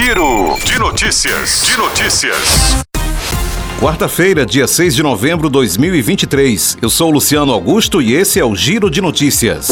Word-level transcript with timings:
Giro 0.00 0.56
de 0.64 0.78
notícias. 0.78 1.62
De 1.62 1.76
notícias. 1.76 2.84
Quarta-feira, 3.80 4.46
dia 4.46 4.68
6 4.68 4.94
de 4.94 5.02
novembro 5.02 5.48
de 5.48 5.54
2023. 5.54 6.78
Eu 6.80 6.88
sou 6.88 7.10
Luciano 7.10 7.52
Augusto 7.52 8.00
e 8.00 8.14
esse 8.14 8.38
é 8.38 8.44
o 8.44 8.54
Giro 8.54 8.88
de 8.88 9.00
Notícias. 9.00 9.68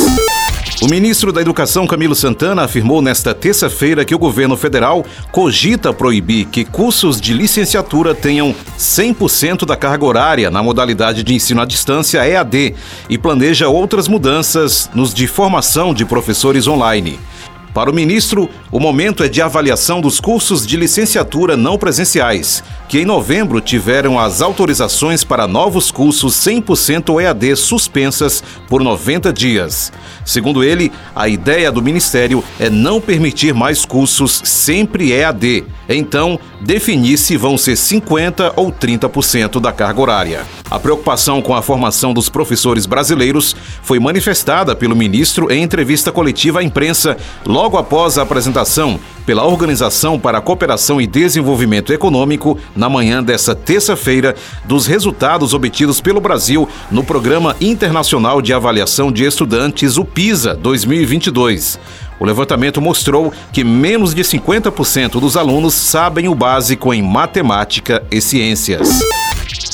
O 0.83 0.89
ministro 0.89 1.33
da 1.33 1.41
Educação, 1.41 1.87
Camilo 1.87 2.17
Santana, 2.17 2.65
afirmou 2.65 3.01
nesta 3.01 3.33
terça-feira 3.33 4.05
que 4.05 4.17
o 4.17 4.19
governo 4.19 4.57
federal 4.57 5.07
cogita 5.31 5.93
proibir 5.93 6.47
que 6.47 6.65
cursos 6.65 7.21
de 7.21 7.33
licenciatura 7.33 8.13
tenham 8.13 8.53
100% 8.77 9.65
da 9.65 9.77
carga 9.77 10.05
horária 10.05 10.51
na 10.51 10.61
modalidade 10.61 11.23
de 11.23 11.35
ensino 11.35 11.63
à 11.63 11.65
distância 11.65 12.27
EAD 12.27 12.75
e 13.09 13.17
planeja 13.17 13.69
outras 13.69 14.09
mudanças 14.09 14.91
nos 14.93 15.15
de 15.15 15.29
formação 15.29 15.95
de 15.95 16.05
professores 16.05 16.67
online. 16.67 17.17
Para 17.77 17.91
o 17.91 17.95
ministro, 17.95 18.49
o 18.73 18.81
momento 18.81 19.23
é 19.23 19.29
de 19.29 19.43
avaliação 19.43 20.01
dos 20.01 20.19
cursos 20.19 20.67
de 20.67 20.79
licenciatura 20.79 21.59
não 21.59 21.77
presenciais, 21.77 22.65
que 22.89 23.01
em 23.01 23.05
novembro 23.05 23.61
tiveram 23.61 24.19
as 24.19 24.41
autorizações 24.41 25.23
para 25.23 25.47
novos 25.47 25.91
cursos 25.91 26.37
100% 26.37 27.23
EAD 27.23 27.55
suspensas 27.55 28.43
por 28.67 28.83
90 28.83 29.31
dias. 29.31 29.93
Segundo 30.25 30.65
ele, 30.65 30.91
a 31.15 31.29
ideia 31.29 31.71
do 31.71 31.83
ministério 31.83 32.43
é 32.59 32.71
não 32.71 32.99
permitir 32.99 33.53
mais 33.53 33.85
cursos 33.85 34.41
sempre 34.43 35.13
EAD, 35.13 35.65
então 35.87 36.41
definir 36.63 37.19
se 37.19 37.37
vão 37.37 37.59
ser 37.59 37.75
50% 37.75 38.55
ou 38.57 38.73
30% 38.73 39.61
da 39.61 39.71
carga 39.71 40.01
horária. 40.01 40.47
A 40.69 40.81
preocupação 40.81 41.41
com 41.41 41.55
a 41.55 41.63
formação 41.63 42.13
dos 42.13 42.29
professores 42.29 42.87
brasileiros 42.87 43.55
foi 43.83 44.01
manifestada 44.01 44.75
pelo 44.75 44.97
ministro 44.97 45.51
em 45.51 45.63
entrevista 45.63 46.11
coletiva 46.11 46.59
à 46.59 46.63
imprensa 46.63 47.17
logo 47.45 47.77
após 47.77 48.19
a 48.19 48.23
apresentação 48.23 48.99
pela 49.25 49.45
Organização 49.45 50.19
para 50.19 50.39
a 50.39 50.41
Cooperação 50.41 51.01
e 51.01 51.07
Desenvolvimento 51.07 51.93
Econômico 51.93 52.59
na 52.75 52.89
manhã 52.89 53.23
desta 53.23 53.55
terça-feira 53.55 54.35
dos 54.65 54.87
resultados 54.87 55.55
obtidos 55.55 56.01
pelo 56.01 56.21
Brasil 56.21 56.69
no 56.91 57.05
Programa 57.05 57.55
Internacional 57.61 58.43
de 58.43 58.53
Avaliação 58.53 59.11
de 59.11 59.25
Estudantes, 59.25 59.97
o 59.97 60.05
PISA 60.05 60.55
2022. 60.55 61.79
O 62.19 62.25
levantamento 62.25 62.81
mostrou 62.81 63.33
que 63.53 63.63
menos 63.63 64.15
de 64.15 64.23
50% 64.23 65.21
dos 65.21 65.37
alunos 65.37 65.75
sabem 65.75 66.29
o 66.29 66.35
básico 66.35 66.93
em 66.95 67.03
matemática 67.03 68.03
e 68.11 68.21
ciências. 68.21 69.01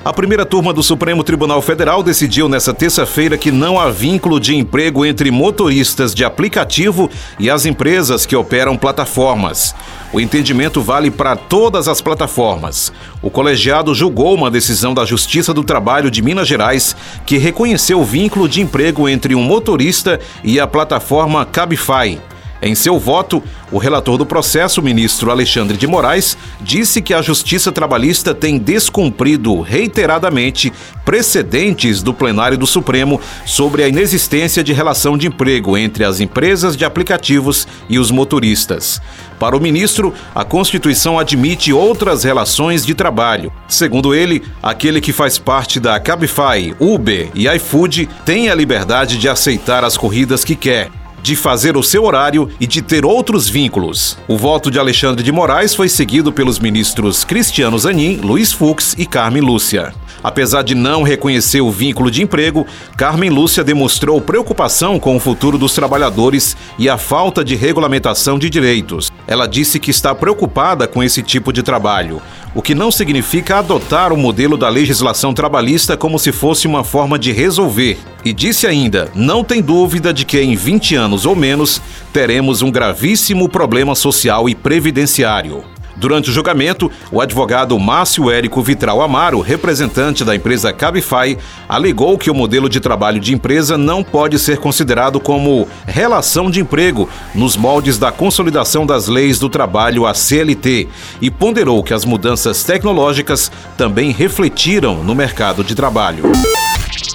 A 0.05 0.13
primeira 0.13 0.45
turma 0.45 0.73
do 0.73 0.83
Supremo 0.83 1.23
Tribunal 1.23 1.61
Federal 1.63 2.03
decidiu 2.03 2.49
nesta 2.49 2.75
terça-feira 2.75 3.37
que 3.37 3.53
não 3.53 3.79
há 3.79 3.91
vínculo 3.91 4.41
de 4.41 4.57
emprego 4.57 5.05
entre 5.05 5.31
motoristas 5.31 6.15
de 6.15 6.25
aplicativo 6.25 7.11
e 7.39 7.49
as 7.51 7.67
empresas 7.67 8.27
que 8.27 8.35
operam 8.35 8.77
plataformas. 8.77 9.75
O 10.13 10.21
entendimento 10.21 10.81
vale 10.81 11.11
para 11.11 11.37
todas 11.37 11.89
as 11.89 12.01
plataformas. 12.01 12.93
O 13.21 13.31
colegiado 13.31 13.95
julgou 13.95 14.35
uma 14.35 14.51
decisão 14.51 14.93
da 14.93 15.05
Justiça 15.05 15.55
do 15.55 15.63
Trabalho 15.63 16.11
de 16.11 16.23
Minas 16.23 16.49
Gerais 16.49 16.97
que 17.25 17.39
reconheceu 17.39 18.01
o 18.01 18.05
vínculo 18.05 18.49
de 18.49 18.61
emprego 18.61 19.09
entre 19.09 19.35
um 19.35 19.43
motorista 19.43 20.19
e 20.43 20.59
a 20.59 20.67
plataforma 20.67 21.47
Cabify. 21.47 22.19
Em 22.65 22.77
seu 22.77 22.97
voto, 22.97 23.43
o 23.73 23.79
relator 23.79 24.17
do 24.17 24.25
processo, 24.25 24.81
ministro 24.81 25.33
Alexandre 25.33 25.77
de 25.77 25.85
Moraes, 25.85 26.39
disse 26.61 27.03
que 27.03 27.13
a 27.13 27.21
Justiça 27.21 27.73
Trabalhista 27.73 28.33
tem 28.33 28.57
descumprido 28.57 29.61
reiteradamente 29.61 30.73
precedentes 31.05 32.05
do 32.05 32.15
plenário 32.15 32.57
do 32.57 32.65
Supremo 32.65 33.21
sobre 33.45 33.83
a 33.83 33.89
inexistência 33.89 34.63
de 34.63 34.73
relação 34.73 35.19
de 35.19 35.27
emprego 35.27 35.77
entre 35.77 36.05
as 36.05 36.21
empresas 36.21 36.77
de 36.77 36.85
aplicativos 36.85 37.67
e 37.89 37.99
os 37.99 38.13
motoristas. 38.13 39.03
Para 39.41 39.57
o 39.57 39.61
ministro, 39.61 40.15
a 40.33 40.45
Constituição 40.45 41.19
admite 41.19 41.73
outras 41.73 42.23
relações 42.23 42.87
de 42.87 42.95
trabalho. 42.95 43.53
Segundo 43.67 44.15
ele, 44.15 44.41
aquele 44.63 45.01
que 45.01 45.13
faz 45.13 45.37
parte 45.37 45.81
da 45.81 45.99
Cabify, 45.99 46.73
Uber 46.79 47.29
e 47.35 47.49
iFood 47.49 48.09
tem 48.25 48.51
a 48.51 48.55
liberdade 48.55 49.19
de 49.19 49.29
aceitar 49.29 49.83
as 49.83 49.97
corridas 49.97 50.45
que 50.45 50.55
quer 50.55 51.02
de 51.23 51.37
fazer 51.37 51.77
o 51.77 51.83
seu 51.83 52.05
horário 52.05 52.49
e 52.59 52.67
de 52.67 52.83
ter 52.83 53.05
outros 53.05 53.49
vínculos. 53.49 54.19
O 54.27 54.37
voto 54.37 54.71
de 54.71 54.79
Alexandre 54.79 55.23
de 55.23 55.31
Moraes 55.31 55.75
foi 55.75 55.89
seguido 55.89 56.33
pelos 56.33 56.59
ministros 56.59 57.25
Cristiano 57.25 57.79
Zanin, 57.79 58.17
Luiz 58.17 58.53
Fux 58.53 58.95
e 58.99 59.07
Carmen 59.07 59.43
Lúcia. 59.43 59.95
Apesar 60.23 60.63
de 60.63 60.75
não 60.75 61.03
reconhecer 61.03 61.61
o 61.61 61.71
vínculo 61.71 62.11
de 62.11 62.23
emprego, 62.23 62.67
Carmen 62.97 63.31
Lúcia 63.31 63.65
demonstrou 63.65 64.21
preocupação 64.21 64.99
com 64.99 65.17
o 65.17 65.21
futuro 65.21 65.59
dos 65.59 65.75
trabalhadores 65.75 66.57
e 66.79 66.89
a 66.89 66.97
falta 66.97 67.45
de 67.45 67.57
regulamentação 67.57 68.39
de 68.39 68.49
direitos. 68.49 69.11
Ela 69.27 69.47
disse 69.47 69.81
que 69.81 69.91
está 69.91 70.15
preocupada 70.15 70.87
com 70.87 71.03
esse 71.03 71.23
tipo 71.23 71.53
de 71.53 71.63
trabalho, 71.63 72.23
o 72.55 72.63
que 72.63 72.75
não 72.75 72.91
significa 72.91 73.59
adotar 73.59 74.13
o 74.13 74.17
modelo 74.17 74.57
da 74.57 74.69
legislação 74.69 75.33
trabalhista 75.33 75.97
como 75.97 76.19
se 76.19 76.31
fosse 76.31 76.67
uma 76.67 76.85
forma 76.85 77.19
de 77.19 77.33
resolver. 77.33 77.99
E 78.25 78.33
disse 78.33 78.67
ainda: 78.67 79.11
não 79.15 79.43
tem 79.43 79.61
dúvida 79.61 80.13
de 80.13 80.25
que 80.25 80.41
em 80.41 80.55
20 80.55 80.95
anos 80.95 81.27
ou 81.27 81.35
menos 81.35 81.81
teremos 82.13 82.63
um 82.63 82.71
gravíssimo 82.71 83.49
problema 83.49 83.95
social 83.95 84.49
e 84.49 84.55
previdenciário. 84.55 85.72
Durante 85.97 86.31
o 86.31 86.33
julgamento, 86.33 86.91
o 87.11 87.21
advogado 87.21 87.79
Márcio 87.79 88.31
Érico 88.31 88.63
Vitral 88.63 89.03
Amaro, 89.03 89.41
representante 89.41 90.25
da 90.25 90.35
empresa 90.35 90.73
Cabify, 90.73 91.37
alegou 91.69 92.17
que 92.17 92.31
o 92.31 92.35
modelo 92.35 92.69
de 92.69 92.81
trabalho 92.81 93.21
de 93.21 93.35
empresa 93.35 93.77
não 93.77 94.03
pode 94.03 94.39
ser 94.39 94.59
considerado 94.59 95.21
como 95.21 95.69
relação 95.87 96.51
de 96.51 96.61
emprego 96.61 97.09
nos 97.35 97.57
moldes 97.57 97.99
da 97.99 98.11
consolidação 98.11 98.87
das 98.87 99.07
leis 99.07 99.39
do 99.39 99.49
trabalho, 99.49 100.07
a 100.07 100.15
CLT, 100.15 100.89
e 101.21 101.31
ponderou 101.31 101.83
que 101.83 101.95
as 101.95 102.05
mudanças 102.05 102.65
tecnológicas 102.65 103.51
também 103.77 104.11
refletiram 104.11 105.03
no 105.05 105.15
mercado 105.15 105.63
de 105.63 105.75
trabalho. 105.75 106.25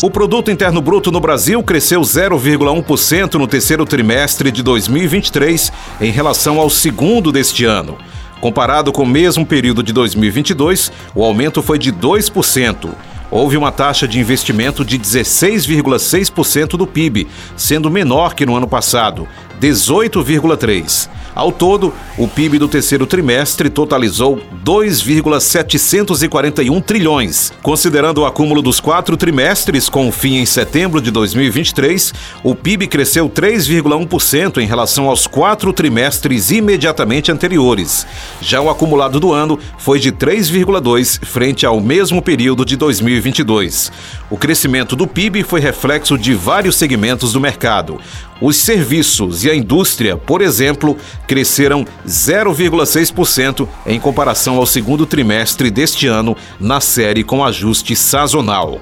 O 0.03 0.11
produto 0.11 0.51
interno 0.51 0.79
bruto 0.79 1.11
no 1.11 1.19
Brasil 1.19 1.61
cresceu 1.63 2.01
0,1% 2.01 3.33
no 3.33 3.47
terceiro 3.47 3.83
trimestre 3.83 4.51
de 4.51 4.61
2023 4.61 5.71
em 5.99 6.11
relação 6.11 6.59
ao 6.59 6.69
segundo 6.69 7.31
deste 7.31 7.65
ano. 7.65 7.97
Comparado 8.39 8.91
com 8.91 9.03
o 9.03 9.07
mesmo 9.07 9.45
período 9.45 9.81
de 9.81 9.91
2022, 9.91 10.91
o 11.15 11.23
aumento 11.23 11.61
foi 11.61 11.79
de 11.79 11.91
2%. 11.91 12.89
Houve 13.29 13.57
uma 13.57 13.71
taxa 13.71 14.07
de 14.07 14.19
investimento 14.19 14.85
de 14.85 14.97
16,6% 14.97 16.77
do 16.77 16.87
PIB, 16.87 17.27
sendo 17.57 17.89
menor 17.89 18.33
que 18.33 18.45
no 18.45 18.55
ano 18.55 18.67
passado, 18.67 19.27
18,3%. 19.59 21.09
Ao 21.37 21.51
todo, 21.51 21.93
o 22.17 22.27
PIB 22.27 22.57
do 22.57 22.67
terceiro 22.67 23.05
trimestre 23.05 23.69
totalizou 23.69 24.41
2,741 24.63 26.81
trilhões. 26.81 27.53
Considerando 27.61 28.21
o 28.21 28.25
acúmulo 28.25 28.59
dos 28.59 28.79
quatro 28.79 29.15
trimestres, 29.15 29.87
com 29.87 30.11
fim 30.11 30.37
em 30.37 30.47
setembro 30.47 30.99
de 30.99 31.11
2023, 31.11 32.11
o 32.43 32.55
PIB 32.55 32.87
cresceu 32.87 33.29
3,1% 33.29 34.57
em 34.57 34.65
relação 34.65 35.07
aos 35.07 35.27
quatro 35.27 35.71
trimestres 35.71 36.49
imediatamente 36.49 37.31
anteriores. 37.31 38.07
Já 38.41 38.59
o 38.59 38.67
acumulado 38.67 39.19
do 39.19 39.31
ano 39.31 39.59
foi 39.77 39.99
de 39.99 40.11
3,2% 40.11 41.23
frente 41.23 41.67
ao 41.67 41.79
mesmo 41.79 42.19
período 42.19 42.65
de 42.65 42.75
2022. 42.75 43.91
O 44.31 44.37
crescimento 44.37 44.95
do 44.95 45.05
PIB 45.05 45.43
foi 45.43 45.59
reflexo 45.59 46.17
de 46.17 46.33
vários 46.33 46.77
segmentos 46.77 47.31
do 47.31 47.39
mercado. 47.39 47.99
Os 48.39 48.57
serviços 48.57 49.43
e 49.43 49.49
a 49.49 49.55
indústria, 49.55 50.15
por 50.15 50.41
exemplo, 50.41 50.95
cresceram 51.27 51.85
0,6% 52.07 53.67
em 53.85 53.99
comparação 53.99 54.57
ao 54.57 54.65
segundo 54.65 55.05
trimestre 55.05 55.69
deste 55.69 56.07
ano, 56.07 56.35
na 56.59 56.79
série 56.79 57.23
com 57.23 57.43
ajuste 57.43 57.95
sazonal. 57.95 58.79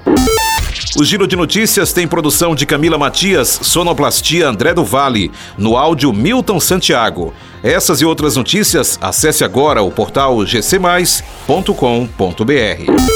O 0.98 1.04
Giro 1.04 1.26
de 1.26 1.36
Notícias 1.36 1.92
tem 1.92 2.06
produção 2.06 2.54
de 2.54 2.64
Camila 2.64 2.96
Matias, 2.96 3.58
sonoplastia 3.62 4.48
André 4.48 4.72
do 4.72 4.84
Vale, 4.84 5.30
no 5.58 5.76
áudio 5.76 6.12
Milton 6.12 6.60
Santiago. 6.60 7.34
Essas 7.62 8.00
e 8.00 8.04
outras 8.04 8.36
notícias, 8.36 8.98
acesse 9.00 9.44
agora 9.44 9.82
o 9.82 9.90
portal 9.90 10.44
gcmais.com.br. 10.44 13.15